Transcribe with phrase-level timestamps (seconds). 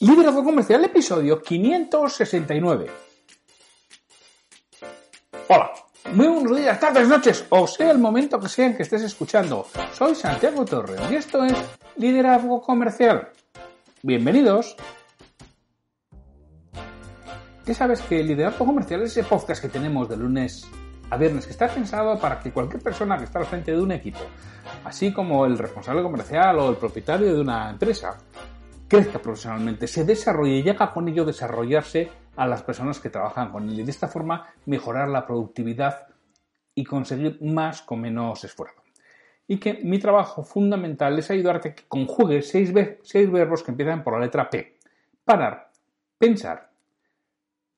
[0.00, 2.86] Liderazgo Comercial, episodio 569.
[5.46, 5.70] Hola,
[6.12, 9.64] muy buenos días, tardes, noches, o sea el momento que sea en que estés escuchando.
[9.92, 11.54] Soy Santiago Torre y esto es
[11.96, 13.28] Liderazgo Comercial.
[14.02, 14.74] Bienvenidos.
[17.64, 20.66] Ya sabes que el Liderazgo Comercial es ese podcast que tenemos de lunes
[21.08, 23.92] a viernes que está pensado para que cualquier persona que está al frente de un
[23.92, 24.18] equipo,
[24.84, 28.18] así como el responsable comercial o el propietario de una empresa,
[28.88, 33.68] crezca profesionalmente, se desarrolle y llega con ello desarrollarse a las personas que trabajan con
[33.68, 36.08] él y de esta forma mejorar la productividad
[36.74, 38.82] y conseguir más con menos esfuerzo.
[39.46, 44.02] Y que mi trabajo fundamental es ayudarte a que conjugues seis, seis verbos que empiezan
[44.02, 44.78] por la letra P.
[45.24, 45.70] Parar,
[46.18, 46.70] pensar,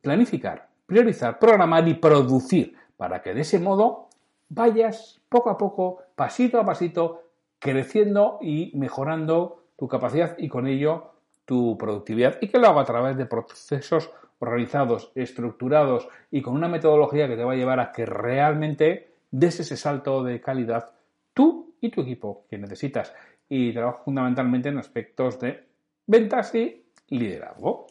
[0.01, 4.09] planificar, priorizar, programar y producir, para que de ese modo
[4.49, 7.25] vayas poco a poco, pasito a pasito,
[7.59, 11.13] creciendo y mejorando tu capacidad y con ello
[11.45, 16.69] tu productividad y que lo haga a través de procesos organizados, estructurados y con una
[16.69, 20.93] metodología que te va a llevar a que realmente des ese salto de calidad
[21.33, 23.15] tú y tu equipo que necesitas.
[23.49, 25.65] Y trabajo fundamentalmente en aspectos de
[26.07, 27.87] ventas y liderazgo.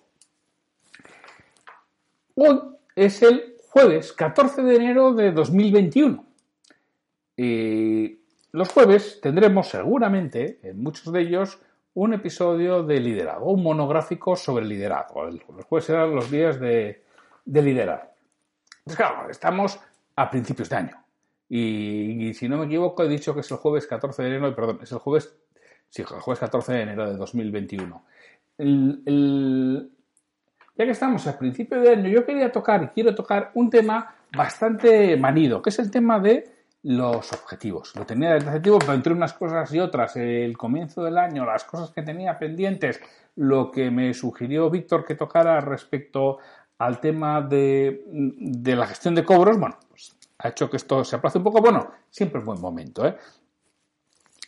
[2.36, 2.60] Hoy
[2.96, 6.26] es el jueves 14 de enero de 2021.
[7.38, 8.20] Y
[8.52, 11.60] los jueves tendremos seguramente, en muchos de ellos,
[11.96, 15.26] un episodio de liderazgo, un monográfico sobre liderazgo.
[15.26, 17.04] Los jueves serán los días de,
[17.46, 18.14] de liderar.
[18.84, 19.80] Pues claro, estamos
[20.16, 21.06] a principios de año.
[21.48, 24.80] Y, si no me equivoco, he dicho que es el jueves 14 de enero, perdón,
[24.82, 25.38] es el jueves,
[25.90, 28.06] sí, el jueves 14 de enero de 2021.
[30.76, 34.16] ya que estamos a principios de año, yo quería tocar y quiero tocar un tema
[34.36, 36.55] bastante manido, que es el tema de
[36.86, 37.96] los objetivos.
[37.96, 41.44] Lo tenía desde hace tiempo, pero entre unas cosas y otras, el comienzo del año,
[41.44, 43.02] las cosas que tenía pendientes,
[43.36, 46.38] lo que me sugirió Víctor que tocara respecto
[46.78, 48.04] al tema de,
[48.64, 51.60] la gestión de cobros, bueno, pues ha hecho que esto se aplace un poco.
[51.60, 53.18] Bueno, siempre es buen momento, ¿eh?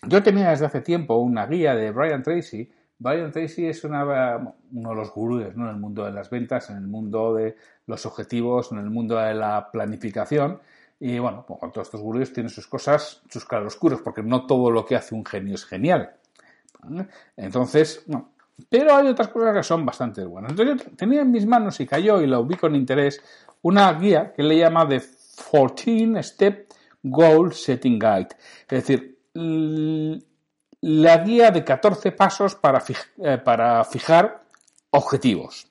[0.04, 2.72] Yo tenía desde hace tiempo una guía de Brian Tracy.
[3.00, 6.88] Brian Tracy es uno de los gurúes en el mundo de las ventas, en el
[6.88, 7.56] mundo de
[7.88, 10.60] los objetivos, en el mundo de la planificación.
[11.00, 14.72] Y bueno, pues con todos estos gurús tienen sus cosas, sus claroscuros, porque no todo
[14.72, 16.16] lo que hace un genio es genial.
[17.36, 18.32] Entonces, no.
[18.70, 20.52] Pero hay otras cosas que son bastante buenas.
[20.52, 23.22] Entonces yo tenía en mis manos y cayó y lo vi con interés
[23.62, 25.02] una guía que le llama The
[25.52, 28.30] 14 Step Goal Setting Guide.
[28.68, 32.84] Es decir, la guía de 14 pasos para,
[33.20, 34.44] eh, para fijar
[34.90, 35.68] objetivos,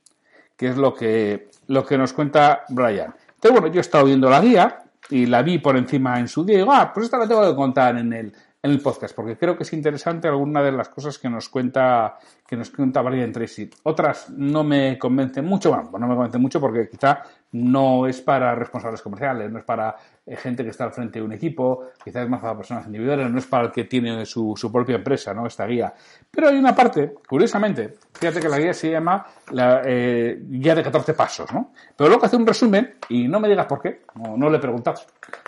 [0.57, 3.15] que es lo que, lo que nos cuenta Brian.
[3.35, 6.45] Entonces, bueno, yo he estado viendo la guía y la vi por encima en su
[6.45, 9.15] día y digo, ah, pues esta la tengo que contar en el, en el podcast,
[9.15, 13.03] porque creo que es interesante alguna de las cosas que nos cuenta, que nos cuenta
[13.03, 13.71] Brian Tracy.
[13.85, 17.23] Otras no me convencen mucho, bueno, no me convencen mucho porque quizá
[17.53, 19.97] no es para responsables comerciales, no es para
[20.27, 23.39] eh, gente que está al frente de un equipo, quizás más para personas individuales, no
[23.39, 25.47] es para el que tiene su, su propia empresa, ¿no?
[25.47, 25.95] Esta guía.
[26.31, 30.83] Pero hay una parte, curiosamente, fíjate que la guía se llama la eh, guía de
[30.83, 31.73] 14 pasos, ¿no?
[31.97, 34.61] Pero luego hace un resumen, y no me digas por qué, no, no le he
[34.61, 35.01] preguntado.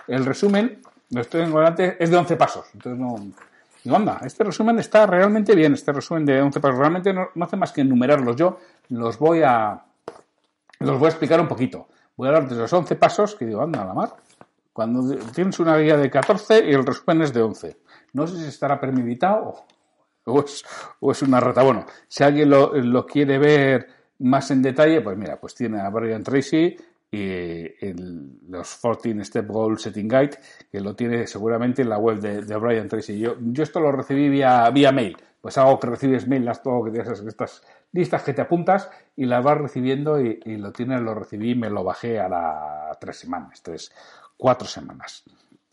[0.06, 2.66] El resumen, lo estoy en delante, es de 11 pasos.
[2.74, 3.16] Entonces no,
[3.84, 6.78] Digo, anda, este resumen está realmente bien, este resumen de 11 pasos.
[6.78, 8.34] Realmente no, no, hace más que enumerarlos.
[8.34, 8.58] Yo
[8.88, 9.84] los voy a,
[10.80, 11.88] los voy a explicar un poquito.
[12.16, 14.14] Voy a hablar de los 11 pasos que digo, anda, la mar.
[14.72, 17.76] Cuando tienes una guía de 14 y el resumen es de 11.
[18.12, 19.66] No sé si estará permeditado
[20.24, 20.64] o es,
[21.00, 21.62] o es una rata.
[21.62, 23.88] Bueno, si alguien lo, lo, quiere ver
[24.20, 26.76] más en detalle, pues mira, pues tiene a Brian Tracy
[27.10, 30.38] y el, los 14 Step Goal Setting Guide,
[30.70, 33.18] que lo tiene seguramente en la web de, de Brian Tracy.
[33.18, 35.16] Yo, yo esto lo recibí vía, vía mail.
[35.48, 39.24] Pues hago que recibes mail, las todo que tienes estas listas que te apuntas y
[39.24, 43.00] las vas recibiendo y, y lo tienes, lo recibí y me lo bajé a las
[43.00, 43.90] tres semanas, tres,
[44.36, 45.24] cuatro semanas.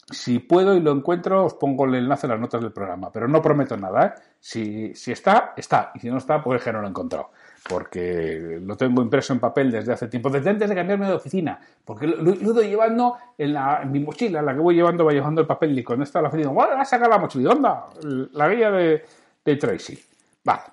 [0.10, 3.28] Si puedo y lo encuentro, os pongo el enlace en las notas del programa, pero
[3.28, 4.06] no prometo nada.
[4.06, 4.22] ¿eh?
[4.40, 5.92] Si, si está, está.
[5.94, 7.32] Y si no está, pues que no lo he encontrado.
[7.68, 11.60] Porque lo tengo impreso en papel desde hace tiempo, desde antes de cambiarme de oficina.
[11.84, 15.12] Porque lo, lo ido llevando en, la, en, mi mochila, la que voy llevando, va
[15.12, 15.78] llevando el papel.
[15.78, 16.72] Y cuando está la oficina, ¡guau!
[16.72, 17.52] a sacar la mochila!
[17.52, 17.88] ¡Onda!
[18.32, 19.04] La guía de,
[19.46, 19.98] de Tracy.
[20.44, 20.64] Vale.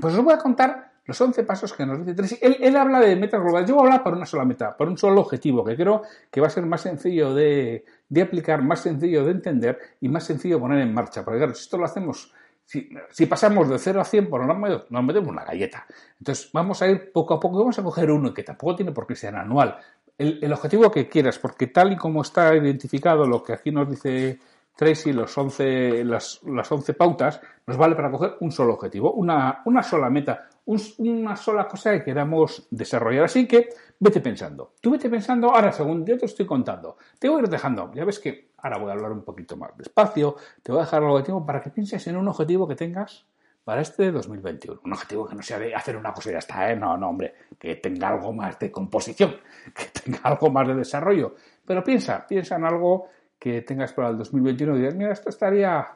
[0.00, 2.38] Pues os voy a contar los 11 pasos que nos dice Tracy.
[2.40, 3.68] Él, habla de metas globales.
[3.68, 6.40] Yo voy a hablar por una sola meta, por un solo objetivo, que creo que
[6.40, 10.56] va a ser más sencillo de, de aplicar, más sencillo de entender y más sencillo
[10.56, 11.24] de poner en marcha.
[11.24, 12.32] Porque claro, si esto lo hacemos,
[12.64, 15.86] si, pasamos de 0 a 100, pues nos, nos metemos una galleta.
[16.18, 19.06] Entonces vamos a ir poco a poco, vamos a coger uno que tampoco tiene por
[19.06, 19.76] qué ser anual.
[20.16, 23.90] El, el objetivo que quieras, porque tal y como está identificado lo que aquí nos
[23.90, 24.38] dice
[24.74, 29.62] Tracy, los 11, las, las 11 pautas, nos vale para coger un solo objetivo, una,
[29.66, 33.24] una sola meta, una sola cosa que queramos desarrollar.
[33.24, 33.68] Así que
[33.98, 34.74] vete pensando.
[34.80, 38.04] Tú vete pensando, ahora según yo te estoy contando, te voy a ir dejando, ya
[38.04, 41.10] ves que ahora voy a hablar un poquito más despacio, te voy a dejar el
[41.10, 43.26] objetivo para que pienses en un objetivo que tengas
[43.64, 44.80] para este 2021.
[44.84, 46.76] Un objetivo que no sea de hacer una cosa y ya está, ¿eh?
[46.76, 49.36] No, no, hombre, que tenga algo más de composición,
[49.74, 51.34] que tenga algo más de desarrollo.
[51.64, 53.08] Pero piensa, piensa en algo
[53.44, 55.86] que tengas para el 2021 y mira, esto estaría,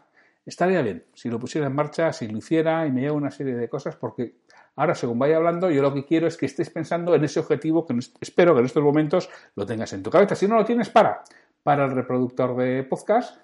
[0.45, 3.55] estaría bien si lo pusiera en marcha, si lo hiciera y me lleva una serie
[3.55, 4.35] de cosas, porque
[4.77, 7.87] ahora, según vaya hablando, yo lo que quiero es que estés pensando en ese objetivo
[7.87, 10.35] que espero que en estos momentos lo tengas en tu cabeza.
[10.35, 11.25] Si no lo tienes, para.
[11.63, 13.39] Para el reproductor de podcast,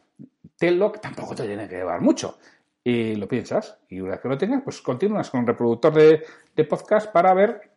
[0.59, 2.37] tenlo, que tampoco te tiene que llevar mucho
[2.85, 3.79] y lo piensas.
[3.89, 7.71] Y una vez que lo tengas, pues continúas con el reproductor de, podcast para ver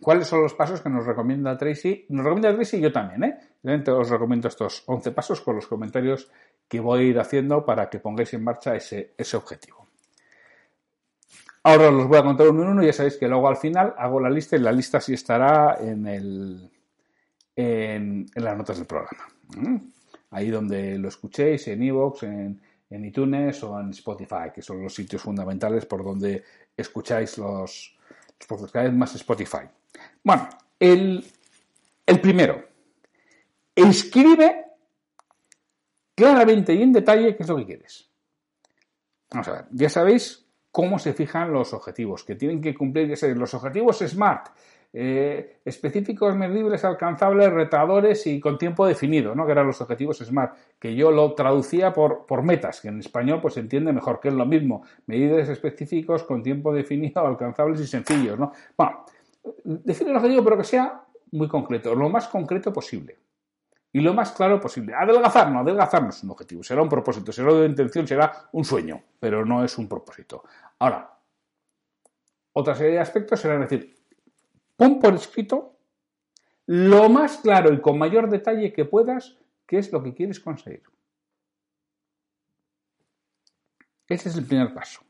[0.00, 2.06] cuáles son los pasos que nos recomienda Tracy.
[2.08, 3.90] Nos recomienda Tracy y yo también, ¿eh?
[3.90, 6.30] os recomiendo estos 11 pasos con los comentarios
[6.66, 9.86] que voy a ir haciendo para que pongáis en marcha ese, ese objetivo.
[11.62, 12.82] Ahora os los voy a contar uno en uno.
[12.82, 16.06] Ya sabéis que luego al final hago la lista y la lista sí estará en,
[16.06, 16.70] el,
[17.56, 19.26] en, las notas del programa.
[19.56, 19.76] ¿Mm?
[20.30, 22.60] Ahí donde lo escuchéis, en iVoox, en
[22.90, 26.42] en iTunes o en Spotify, que son los sitios fundamentales por donde
[26.76, 27.96] escucháis los,
[28.48, 29.68] los cada vez más Spotify.
[30.22, 30.48] Bueno,
[30.78, 31.24] el,
[32.06, 32.64] el primero.
[33.74, 34.64] Escribe
[36.14, 38.10] claramente y en detalle qué es lo que quieres.
[39.30, 43.54] Vamos a ver, ya sabéis cómo se fijan los objetivos, que tienen que cumplir los
[43.54, 44.48] objetivos SMART,
[44.92, 49.44] eh, específicos, medibles, alcanzables, retadores y con tiempo definido, ¿no?
[49.44, 53.40] que eran los objetivos SMART, que yo lo traducía por, por metas, que en español
[53.40, 57.86] pues se entiende mejor, que es lo mismo, medibles específicos con tiempo definido, alcanzables y
[57.86, 58.38] sencillos.
[58.38, 58.52] ¿no?
[58.76, 59.04] Bueno,
[59.64, 63.18] define el objetivo, pero que sea muy concreto, lo más concreto posible.
[63.90, 64.94] Y lo más claro posible.
[64.94, 68.64] Adelgazar, no, adelgazar no es un objetivo, será un propósito, será una intención, será un
[68.64, 70.44] sueño, pero no es un propósito.
[70.78, 71.18] Ahora,
[72.52, 73.98] otra serie de aspectos serán decir,
[74.78, 75.76] Pon por escrito
[76.66, 79.36] lo más claro y con mayor detalle que puedas
[79.66, 80.84] qué es lo que quieres conseguir.
[84.06, 85.00] Ese es el primer paso.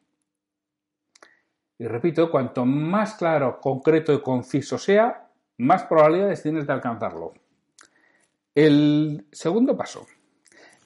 [1.79, 5.29] Y repito, cuanto más claro, concreto y conciso sea,
[5.59, 7.35] más probabilidades tienes de alcanzarlo.
[8.55, 10.07] El segundo paso.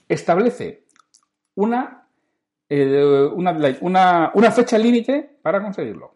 [0.07, 0.85] Establece
[1.55, 2.07] una,
[2.69, 6.15] eh, una, fecha límite para conseguirlo.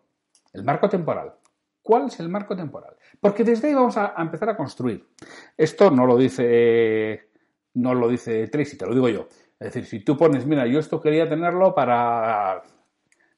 [0.53, 1.35] El marco temporal.
[1.81, 2.97] ¿Cuál es el marco temporal?
[3.21, 5.09] Porque desde ahí vamos a, empezar a construir.
[5.57, 7.31] Esto no lo dice
[7.75, 9.29] no lo dice Tracy, te lo digo yo.
[9.59, 12.63] Es decir, si tú pones, mira, yo esto quería tenerlo para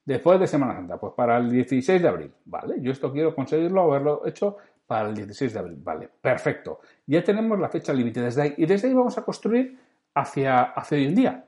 [0.09, 2.77] después de Semana Santa, pues para el 16 de abril, ¿vale?
[2.81, 4.57] Yo esto quiero conseguirlo, haberlo hecho
[4.87, 6.09] para el 16 de abril, ¿vale?
[6.09, 6.81] Perfecto.
[7.07, 9.79] Ya tenemos la fecha límite desde ahí y desde ahí vamos a construir
[10.15, 11.45] hacia, hacia hoy en día.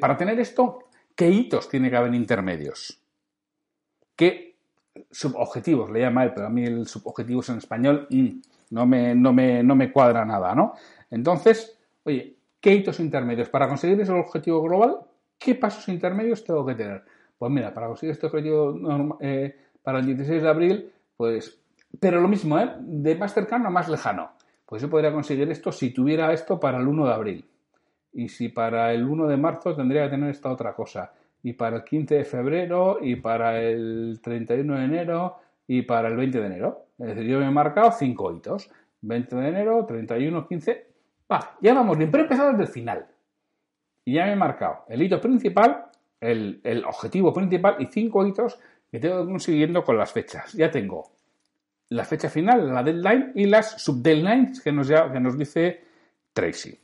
[0.00, 3.00] para tener esto, ¿qué hitos tiene que haber intermedios?
[4.16, 4.56] ¿Qué
[5.08, 8.08] subobjetivos, le llama él, pero a mí el subobjetivos en español
[8.70, 10.74] no, me, no, me, no me cuadra nada, ¿no?
[11.08, 13.48] Entonces, oye, ¿qué hitos intermedios?
[13.48, 14.98] Para conseguir ese objetivo global,
[15.38, 17.04] ¿qué pasos intermedios tengo que tener?
[17.40, 21.58] Pues mira, para conseguir este objetivo eh, para el 16 de abril, pues,
[21.98, 22.70] pero lo mismo, ¿eh?
[22.80, 24.32] De más cercano a más lejano.
[24.66, 27.50] Pues yo podría conseguir esto si tuviera esto para el 1 de abril.
[28.12, 31.76] Y si para el 1 de marzo tendría que tener esta otra cosa y para
[31.76, 36.46] el 15 de febrero y para el 31 de enero y para el 20 de
[36.46, 36.84] enero.
[36.98, 38.70] Es decir, yo me he marcado cinco hitos.
[39.00, 40.86] 20 de enero, 31, 15.
[41.32, 43.06] Va, ya vamos bien, pero he empezado desde el final.
[44.04, 45.86] Y ya me he marcado el hito principal,
[46.20, 48.58] el, objetivo principal y cinco hitos
[48.90, 50.52] que tengo consiguiendo con las fechas.
[50.52, 51.12] Ya tengo
[51.88, 55.84] la fecha final, la deadline y las subdeadlines que nos, que nos dice
[56.32, 56.78] Tracy.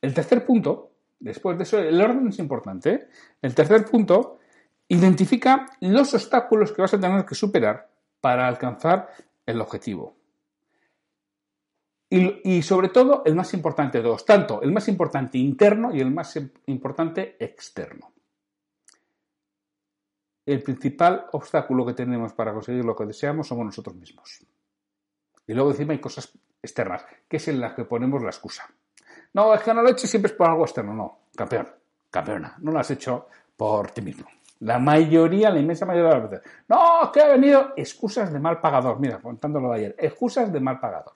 [0.00, 0.88] El tercer punto
[1.20, 2.90] Después de eso, el orden es importante.
[2.90, 3.08] ¿eh?
[3.42, 4.38] El tercer punto,
[4.88, 7.88] identifica los obstáculos que vas a tener que superar
[8.20, 9.08] para alcanzar
[9.44, 10.16] el objetivo.
[12.10, 16.10] Y, sobre todo, el más importante de todos, tanto el más importante interno y el
[16.10, 18.12] más importante externo.
[20.48, 24.46] El principal obstáculo que tenemos para conseguir lo que deseamos somos nosotros mismos.
[25.46, 28.66] Y luego encima hay cosas externas, que es en las que ponemos la excusa.
[29.34, 30.94] No, es que no lo he hecho siempre es por algo externo.
[30.94, 31.68] No, campeón,
[32.08, 33.26] campeona, no lo has hecho
[33.58, 34.26] por ti mismo.
[34.60, 36.50] La mayoría, la inmensa mayoría de las veces.
[36.66, 38.98] No, es que ha venido excusas de mal pagador.
[38.98, 41.12] Mira, contándolo de ayer, excusas de mal pagador.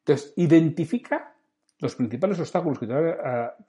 [0.00, 1.32] Entonces, identifica
[1.78, 2.86] los principales obstáculos que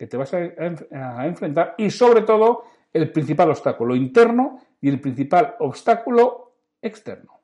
[0.07, 6.53] te, vas a, enfrentar y sobre todo el principal obstáculo interno y el principal obstáculo
[6.81, 7.39] externo.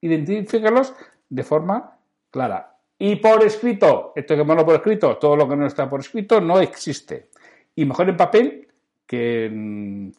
[0.00, 0.94] Identifícalos
[1.28, 1.98] de forma
[2.30, 6.00] clara Y por escrito, esto que ponerlo por escrito, todo lo que no está por
[6.00, 7.30] escrito no existe.
[7.74, 8.68] Y mejor en papel
[9.06, 10.14] que en,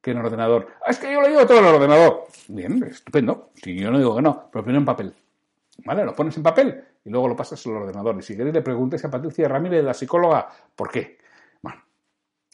[0.00, 0.68] que en ordenador.
[0.84, 2.24] Ah, es que yo lo llevo todo en el ordenador.
[2.48, 3.50] Bien, estupendo.
[3.54, 5.14] Si yo no digo que no, pero primero en papel.
[5.84, 6.04] ¿Vale?
[6.04, 8.16] Lo pones en papel y luego lo pasas al ordenador.
[8.18, 11.18] Y si queréis le preguntéis a Patricia Ramírez, la psicóloga, ¿por qué?
[11.62, 11.82] Bueno,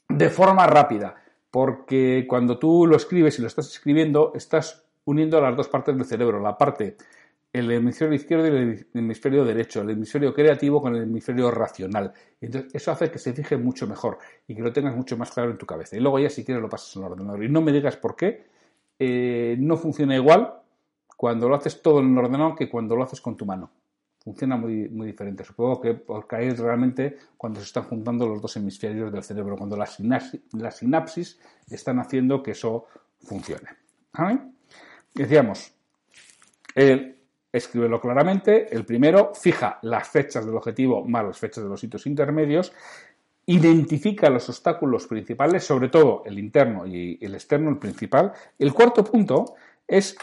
[0.09, 1.15] de forma rápida.
[1.51, 6.05] Porque cuando tú lo escribes y lo estás escribiendo, estás uniendo las dos partes del
[6.05, 6.41] cerebro.
[6.41, 6.97] La parte
[7.53, 12.13] el hemisferio izquierdo y el hemisferio derecho, el hemisferio creativo con el hemisferio racional.
[12.41, 15.51] Entonces, eso hace que se fije mucho mejor y que lo tengas mucho más claro
[15.51, 15.97] en tu cabeza.
[15.97, 17.43] Y luego ya si quieres lo pasas en el ordenador.
[17.43, 18.45] Y no me digas por qué
[18.99, 20.55] eh, no funciona igual
[21.17, 23.71] cuando lo haces todo en el ordenador que cuando lo haces con tu mano.
[24.31, 25.43] Funciona muy, muy diferente.
[25.43, 29.77] Supongo que porque ahí realmente cuando se están juntando los dos hemisferios del cerebro, cuando
[29.77, 32.87] las sinapsis, la sinapsis están haciendo que eso
[33.25, 33.71] funcione.
[35.13, 35.73] Decíamos,
[36.77, 37.19] el,
[37.51, 38.73] escríbelo claramente.
[38.73, 42.73] El primero, fija las fechas del objetivo más las fechas de los hitos intermedios.
[43.47, 48.33] Identifica los obstáculos principales, sobre todo el interno y el externo, el principal.
[48.61, 49.57] El cuarto punto
[49.89, 50.17] es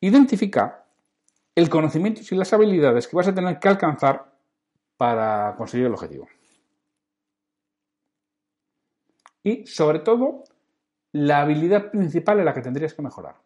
[0.00, 0.85] identifica
[1.56, 4.30] el conocimiento y las habilidades que vas a tener que alcanzar
[4.96, 6.28] para conseguir el objetivo.
[9.42, 10.44] Y sobre todo,
[11.12, 13.36] la habilidad principal en la que tendrías que mejorar.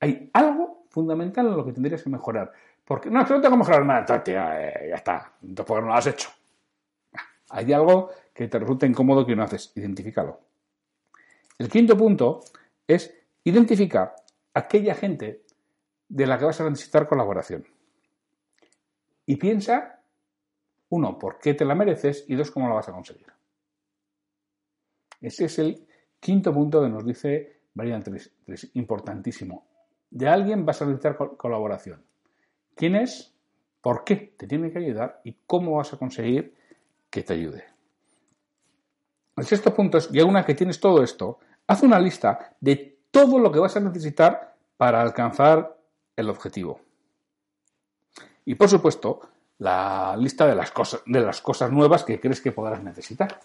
[0.00, 2.50] Hay algo fundamental en lo que tendrías que mejorar.
[2.84, 5.94] Porque no, no tengo que mejorar nada, eh, ya está, entonces ¿por qué no lo
[5.94, 6.30] has hecho?
[7.50, 10.40] Hay algo que te resulta incómodo que no haces, identifícalo.
[11.58, 12.40] El quinto punto
[12.86, 13.12] es
[13.44, 14.14] identificar
[14.54, 15.45] aquella gente
[16.08, 17.64] de la que vas a necesitar colaboración.
[19.26, 20.00] Y piensa,
[20.88, 23.26] uno, por qué te la mereces y dos, cómo la vas a conseguir.
[25.20, 25.86] Ese es el
[26.20, 28.04] quinto punto que nos dice Brian
[28.74, 29.66] importantísimo
[30.10, 32.02] de alguien vas a necesitar colaboración.
[32.74, 33.34] ¿Quién es?
[33.80, 35.20] ¿Por qué te tiene que ayudar?
[35.24, 36.54] ¿Y cómo vas a conseguir
[37.10, 37.64] que te ayude?
[39.36, 43.38] El sexto punto es, ya una que tienes todo esto, haz una lista de todo
[43.38, 45.75] lo que vas a necesitar para alcanzar
[46.16, 46.80] el objetivo.
[48.44, 49.20] Y por supuesto,
[49.58, 53.40] la lista de las cosas, de las cosas nuevas que crees que podrás necesitar.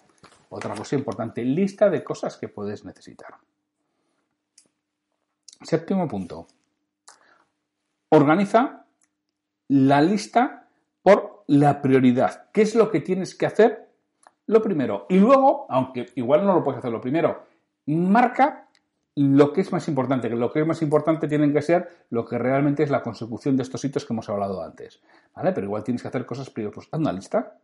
[0.48, 3.34] Otra cosa importante, lista de cosas que puedes necesitar.
[5.62, 6.46] Séptimo punto.
[8.10, 8.84] Organiza
[9.68, 10.68] la lista
[11.02, 12.50] por la prioridad.
[12.52, 13.88] ¿Qué es lo que tienes que hacer?
[14.46, 15.06] Lo primero.
[15.08, 17.46] Y luego, aunque igual no lo puedes hacer lo primero,
[17.86, 18.68] marca
[19.14, 22.24] lo que es más importante, que lo que es más importante tienen que ser lo
[22.24, 25.00] que realmente es la consecución de estos hitos que hemos hablado antes.
[25.34, 25.52] ¿Vale?
[25.52, 26.72] Pero igual tienes que hacer cosas primero.
[26.72, 27.58] Pues haz una lista.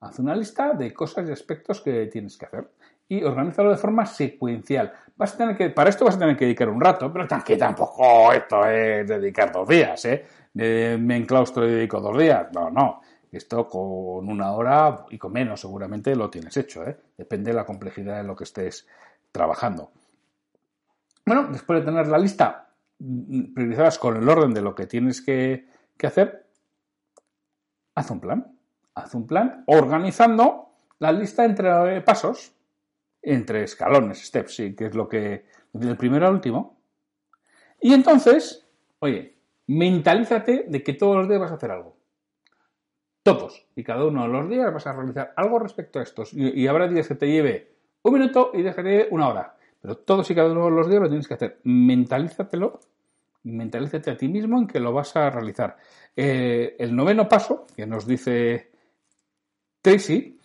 [0.00, 2.68] Haz una lista de cosas y aspectos que tienes que hacer
[3.08, 4.92] y organízalo de forma secuencial.
[5.16, 7.56] Vas a tener que, para esto vas a tener que dedicar un rato, pero que
[7.56, 10.26] tampoco esto es dedicar dos días, ¿eh?
[10.54, 12.48] me enclaustro y dedico dos días.
[12.52, 13.00] No, no.
[13.30, 16.96] Esto con una hora y con menos seguramente lo tienes hecho, ¿eh?
[17.16, 18.86] Depende de la complejidad de lo que estés
[19.30, 19.90] trabajando.
[21.28, 25.20] Bueno, después de tener la lista mm, priorizadas con el orden de lo que tienes
[25.20, 26.46] que, que hacer,
[27.94, 28.58] haz un plan.
[28.94, 32.52] Haz un plan organizando la lista entre pasos
[33.20, 36.80] entre escalones, steps, sí, que es lo que del primero al último.
[37.80, 38.66] Y entonces,
[39.00, 41.96] oye, mentalízate de que todos los días vas a hacer algo.
[43.22, 43.66] Todos.
[43.76, 46.32] Y cada uno de los días vas a realizar algo respecto a estos.
[46.32, 49.57] Y, habrá días que te lleve un minuto y dejaré una hora.
[49.80, 51.60] Pero todos y cada uno de los días lo tienes que hacer.
[51.64, 52.80] Mentalízatelo
[53.44, 55.76] mentalízate a ti mismo en que lo vas a realizar.
[56.14, 58.70] Eh, el noveno paso que nos dice
[59.80, 60.38] Tracy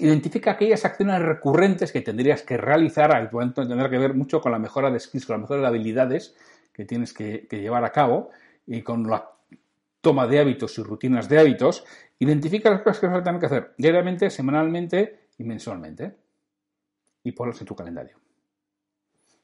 [0.00, 4.52] identifica aquellas acciones recurrentes que tendrías que realizar, al momento tendrá que ver mucho con
[4.52, 6.34] la mejora de skills, con la mejora de habilidades
[6.72, 8.30] que tienes que, llevar a cabo
[8.66, 9.30] y con la
[10.00, 11.84] toma de hábitos y rutinas de hábitos,
[12.18, 16.25] identifica las cosas que vas a tener que hacer diariamente, semanalmente y mensualmente
[17.26, 18.16] y ponlas en tu calendario.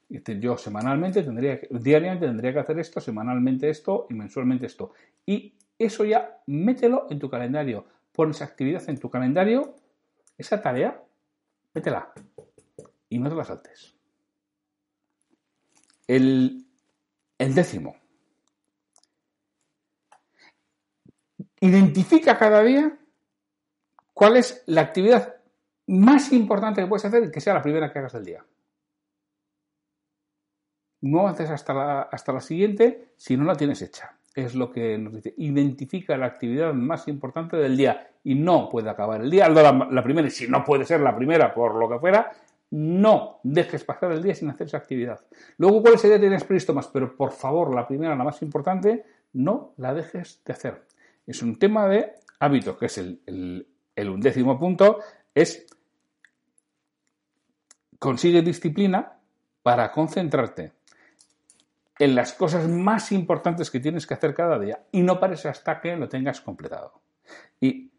[0.08, 4.92] Yo semanalmente tendría, diariamente tendría que hacer esto, semanalmente esto y mensualmente esto.
[5.26, 7.84] Y eso ya mételo en tu calendario.
[8.12, 9.74] Pones actividad en tu calendario
[10.38, 11.02] esa tarea,
[11.74, 12.12] métela
[13.08, 13.96] y no te la saltes.
[16.06, 16.64] El
[17.38, 17.96] décimo.
[21.58, 22.96] Identifica cada día
[24.14, 25.41] cuál es la actividad
[25.86, 28.44] más importante que puedes hacer que sea la primera que hagas del día.
[31.02, 34.96] No haces hasta la, hasta la siguiente si no la tienes hecha es lo que
[34.98, 35.34] nos dice.
[35.36, 39.48] Identifica la actividad más importante del día y no puede acabar el día.
[39.48, 42.32] La, primera, y si no puede ser la primera por lo que fuera,
[42.70, 45.20] no dejes pasar el día sin hacer esa actividad.
[45.58, 46.88] Luego, ¿cuál sería tienes previsto más?
[46.88, 50.82] Pero por favor, la primera, la más importante, no la dejes de hacer.
[51.26, 54.98] Es un tema de hábito, que es el, el undécimo punto,
[55.34, 55.66] es
[57.98, 59.18] consigue disciplina
[59.62, 60.72] para concentrarte
[61.98, 65.80] en las cosas más importantes que tienes que hacer cada día y no pares hasta
[65.80, 67.00] que lo tengas completado.
[67.60, 67.92] Y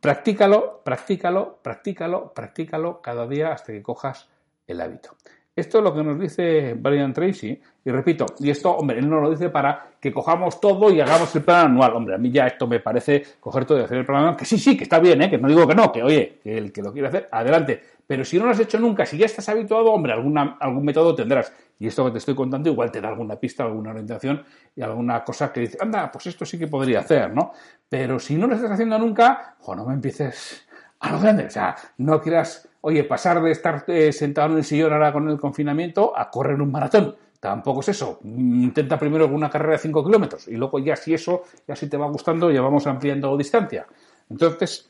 [0.00, 4.28] practícalo, practícalo, practícalo, practícalo cada día hasta que cojas
[4.66, 5.16] el hábito.
[5.56, 9.20] Esto es lo que nos dice Brian Tracy, y repito, y esto, hombre, él no
[9.20, 11.94] lo dice para que cojamos todo y hagamos el plan anual.
[11.94, 14.44] Hombre, a mí ya esto me parece coger todo y hacer el plan anual, que
[14.44, 15.30] sí, sí, que está bien, ¿eh?
[15.30, 17.80] que no digo que no, que oye, que el que lo quiere hacer, adelante.
[18.06, 21.14] Pero si no lo has hecho nunca, si ya estás habituado, hombre, alguna, algún método
[21.14, 21.50] tendrás.
[21.78, 24.44] Y esto que te estoy contando igual te da alguna pista, alguna orientación
[24.76, 27.52] y alguna cosa que dice, anda, pues esto sí que podría hacer, ¿no?
[27.88, 30.66] Pero si no lo estás haciendo nunca, jo, no me empieces
[31.00, 31.46] a lo grande.
[31.46, 35.28] O sea, no quieras Oye, pasar de estar eh, sentado en el sillón ahora con
[35.28, 37.16] el confinamiento a correr un maratón.
[37.40, 38.20] Tampoco es eso.
[38.22, 41.96] Intenta primero una carrera de 5 kilómetros y luego ya si eso, ya si te
[41.96, 43.88] va gustando, ya vamos ampliando distancia.
[44.30, 44.88] Entonces,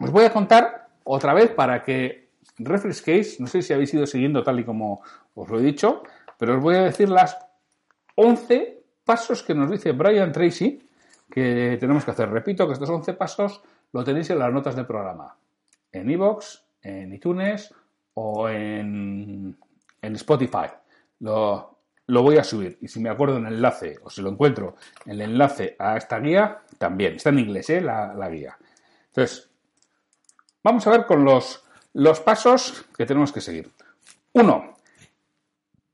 [0.00, 4.42] os voy a contar otra vez para que refresquéis, no sé si habéis ido siguiendo
[4.42, 5.02] tal y como
[5.34, 6.02] os lo he dicho,
[6.38, 7.36] pero os voy a decir las
[8.14, 10.88] 11 pasos que nos dice Brian Tracy
[11.30, 12.30] que tenemos que hacer.
[12.30, 13.60] Repito que estos 11 pasos
[13.92, 15.36] lo tenéis en las notas del programa,
[15.92, 17.74] en iVoox, en iTunes
[18.14, 19.56] o en,
[20.02, 20.66] Spotify.
[21.20, 24.76] Lo, voy a subir y si me acuerdo en el enlace o si lo encuentro
[25.04, 27.16] en el enlace a esta guía, también.
[27.16, 27.80] Está en inglés, ¿eh?
[27.80, 28.56] la, la guía.
[29.08, 29.50] Entonces,
[30.62, 33.70] vamos a ver con los, los pasos que tenemos que seguir.
[34.32, 34.74] Uno,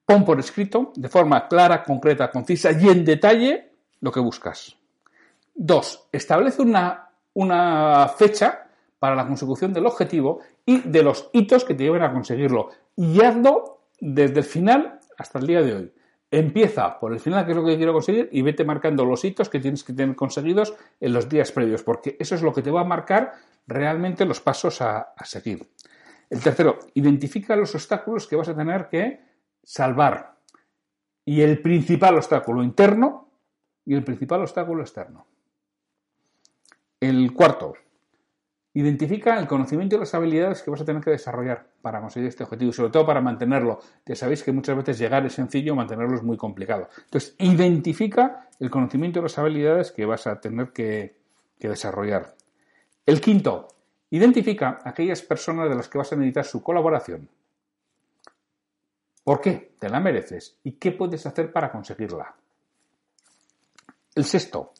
[0.04, 4.76] pon por escrito de forma clara, concreta, concisa y en detalle lo que buscas.
[5.54, 8.63] Dos, establece una, una fecha
[9.04, 12.70] para la consecución del objetivo y de los hitos que te lleven a conseguirlo.
[12.96, 15.92] Y hazlo desde el final hasta el día de hoy.
[16.30, 19.50] Empieza por el final, que es lo que quiero conseguir, y vete marcando los hitos
[19.50, 22.70] que tienes que tener conseguidos en los días previos, porque eso es lo que te
[22.70, 23.34] va a marcar
[23.66, 25.68] realmente los pasos a, a seguir.
[26.30, 29.20] El tercero, identifica los obstáculos que vas a tener que
[29.62, 30.38] salvar.
[31.26, 33.28] Y el principal obstáculo interno
[33.84, 35.26] y el principal obstáculo externo.
[37.00, 37.74] El cuarto,
[38.76, 42.42] Identifica el conocimiento y las habilidades que vas a tener que desarrollar para conseguir este
[42.42, 43.78] objetivo y sobre todo para mantenerlo.
[44.04, 46.88] Ya sabéis que muchas veces llegar es sencillo, mantenerlo es muy complicado.
[47.04, 51.22] Entonces, identifica el conocimiento y las habilidades que vas a tener que,
[51.60, 52.34] desarrollar.
[53.06, 53.68] El quinto,
[54.10, 57.30] identifica aquellas personas de las que vas a necesitar su colaboración.
[59.22, 59.76] ¿Por qué?
[59.78, 62.34] Te la mereces y qué puedes hacer para conseguirla.
[64.14, 64.72] El sexto,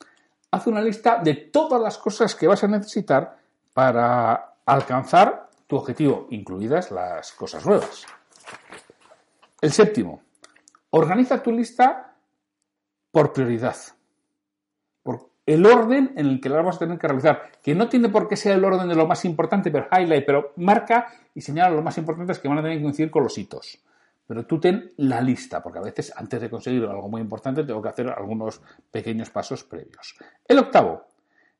[0.51, 3.44] haz una lista de todas las cosas que vas a necesitar
[3.75, 8.07] para alcanzar tu objetivo, incluidas las cosas nuevas.
[9.61, 10.23] El séptimo,
[10.91, 12.15] organiza tu lista
[13.11, 13.77] por prioridad,
[15.03, 18.09] por el orden en el que la vas a tener que realizar, que no tiene
[18.09, 21.75] por qué ser el orden de lo más importante, pero highlight, pero marca y señala
[21.75, 23.79] lo más importantes que van a tener que coincidir con los hitos.
[24.27, 27.83] Pero tú ten la lista, porque a veces antes de conseguir algo muy importante tengo
[27.83, 30.17] que hacer algunos pequeños pasos previos.
[30.47, 31.07] El octavo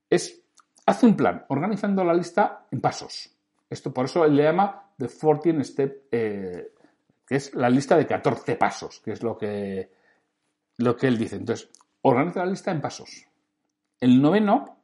[0.09, 0.44] es
[0.87, 3.31] Hace un plan, organizando la lista en pasos.
[3.71, 6.73] Esto por eso él le llama The 14 Step, eh,
[7.27, 9.91] que es la lista de 14 pasos, que es lo que,
[10.79, 11.37] lo que él dice.
[11.37, 11.71] Entonces,
[12.03, 13.27] organiza la lista en pasos.
[13.99, 14.79] El noveno,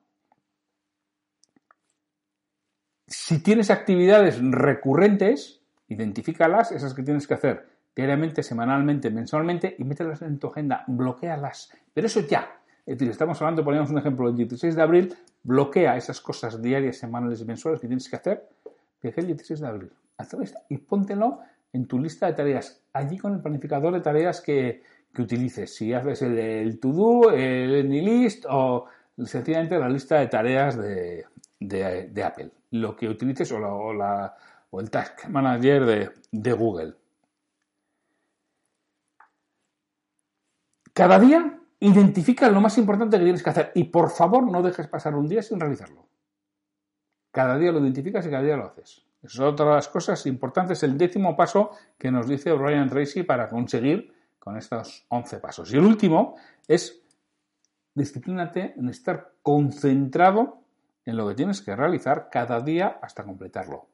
[3.06, 10.22] si tienes actividades recurrentes, identifícalas, esas que tienes que hacer diariamente, semanalmente, mensualmente, y mételas
[10.22, 11.70] en tu agenda, bloquealas.
[11.92, 16.20] Pero eso ya, es estamos hablando, ponemos un ejemplo, el 16 de abril, bloquea esas
[16.20, 18.48] cosas diarias, semanales y mensuales que tienes que hacer,
[19.00, 19.92] que el 16 de abril.
[20.68, 21.40] y póntelo
[21.72, 24.82] en tu lista de tareas, allí con el planificador de tareas que,
[25.18, 25.74] utilices.
[25.74, 28.86] Si haces el, to-do, el AnyList o
[29.22, 31.26] sencillamente la lista de tareas de,
[32.24, 34.34] Apple, lo que utilices o, la,
[34.70, 36.94] o, el Task Manager de, de Google.
[40.94, 44.86] Cada día Identifica lo más importante que tienes que hacer y por favor no dejes
[44.86, 46.06] pasar un día sin realizarlo.
[47.30, 49.06] Cada día lo identificas y cada día lo haces.
[49.22, 53.48] Es otra de las cosas importantes, el décimo paso que nos dice Brian Tracy para
[53.48, 55.72] conseguir con estos 11 pasos.
[55.72, 56.36] Y el último
[56.68, 57.02] es
[57.94, 60.60] disciplínate en estar concentrado
[61.04, 63.86] en lo que tienes que realizar cada día hasta completarlo.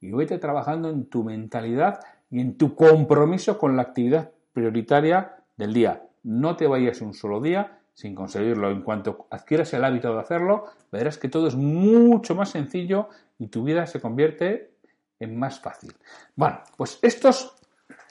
[0.00, 2.00] Y vete trabajando en tu mentalidad
[2.30, 6.02] y en tu compromiso con la actividad prioritaria del día.
[6.24, 8.70] No te vayas un solo día sin conseguirlo.
[8.70, 13.08] En cuanto adquieras el hábito de hacerlo, verás que todo es mucho más sencillo
[13.38, 14.72] y tu vida se convierte
[15.18, 15.92] en más fácil.
[16.34, 17.54] Bueno, pues estos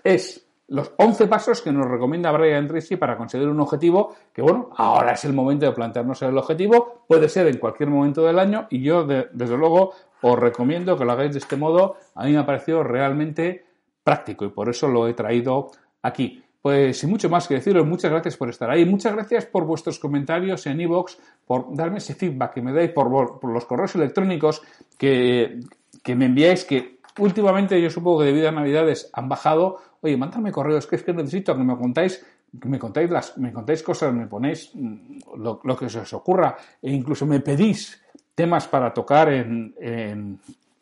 [0.04, 4.70] es los 11 pasos que nos recomienda Brian Tracy para conseguir un objetivo, que bueno,
[4.78, 8.68] ahora es el momento de plantearnos el objetivo, puede ser en cualquier momento del año
[8.70, 12.38] y yo desde luego os recomiendo que lo hagáis de este modo, a mí me
[12.38, 13.66] ha parecido realmente
[14.02, 15.72] práctico y por eso lo he traído
[16.02, 16.42] aquí.
[16.62, 19.98] Pues sin mucho más que deciros, muchas gracias por estar ahí, muchas gracias por vuestros
[19.98, 24.62] comentarios en iVoox, por darme ese feedback que me dais, por, los correos electrónicos
[24.98, 25.60] que,
[26.04, 29.80] que me enviáis, que últimamente yo supongo que debido a Navidades han bajado.
[30.02, 33.82] Oye, mándame correos, que es que necesito que me contáis me contáis las, me contáis
[33.82, 38.02] cosas, me ponéis mm, lo, que se os ocurra e incluso me pedís
[38.36, 40.40] temas para tocar en, en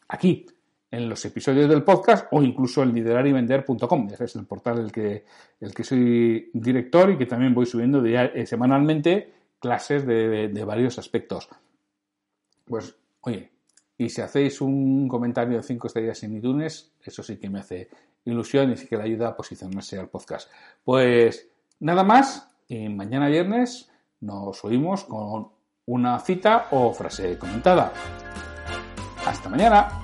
[0.08, 0.46] aquí
[0.92, 4.08] en los episodios del podcast o incluso en liderarivender.com.
[4.12, 5.26] Ese es el portal el que,
[5.60, 10.98] el que soy director y que también voy subiendo eh, semanalmente clases de, de, varios
[10.98, 11.50] aspectos.
[12.66, 13.52] Pues, oye,
[13.98, 17.90] y si hacéis un comentario de 5 estrellas en iTunes, eso sí que me hace
[18.26, 20.50] ilusión y sí que le ayuda a posicionarse al podcast.
[20.84, 21.50] Pues
[21.80, 25.50] nada más, y mañana viernes nos oímos con
[25.86, 27.92] una cita o frase comentada.
[29.26, 29.99] Hasta mañana.